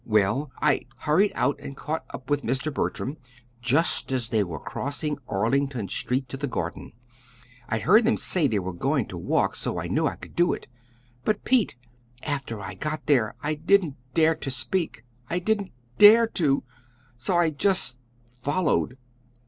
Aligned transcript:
Well, 0.03 0.49
I 0.59 0.81
hurried 0.97 1.31
out 1.35 1.59
and 1.59 1.77
caught 1.77 2.05
up 2.09 2.27
with 2.31 2.41
Mr. 2.41 2.73
Bertram 2.73 3.17
just 3.61 4.11
as 4.11 4.29
they 4.29 4.43
were 4.43 4.57
crossing 4.59 5.19
Arlington 5.27 5.89
Street 5.89 6.27
to 6.29 6.37
the 6.37 6.47
Garden. 6.47 6.93
I'd 7.69 7.83
heard 7.83 8.03
them 8.05 8.17
say 8.17 8.47
they 8.47 8.57
were 8.57 8.73
going 8.73 9.05
to 9.09 9.17
walk, 9.19 9.55
so 9.55 9.79
I 9.79 9.85
knew 9.87 10.07
I 10.07 10.15
could 10.15 10.35
do 10.35 10.53
it. 10.53 10.65
But, 11.23 11.43
Pete, 11.43 11.75
after 12.23 12.59
I 12.59 12.73
got 12.73 13.05
there, 13.05 13.35
I 13.43 13.53
didn't 13.53 13.95
dare 14.15 14.33
to 14.33 14.49
speak 14.49 15.05
I 15.29 15.37
didn't 15.37 15.71
DARE 15.99 16.25
to! 16.29 16.63
So 17.17 17.37
I 17.37 17.51
just 17.51 17.99
followed. 18.39 18.97